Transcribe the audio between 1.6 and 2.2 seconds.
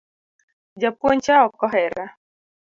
ohera